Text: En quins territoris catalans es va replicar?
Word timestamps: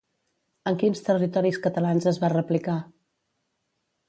En 0.71 0.79
quins 0.83 1.03
territoris 1.09 1.59
catalans 1.67 2.09
es 2.13 2.19
va 2.25 2.33
replicar? 2.37 2.79